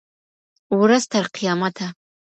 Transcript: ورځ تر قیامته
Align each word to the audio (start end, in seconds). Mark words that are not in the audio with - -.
ورځ 0.79 1.03
تر 1.11 1.25
قیامته 1.35 1.87